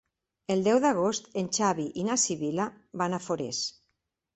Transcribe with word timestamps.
El 0.55 0.63
deu 0.67 0.79
d'agost 0.85 1.29
en 1.43 1.51
Xavi 1.59 1.87
i 2.03 2.09
na 2.11 2.19
Sibil·la 2.25 2.69
van 3.05 3.19
a 3.19 3.25
Forès. 3.31 3.67